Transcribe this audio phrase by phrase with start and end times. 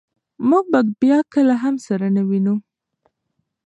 [0.49, 2.55] موږ به بیا کله هم سره نه وینو.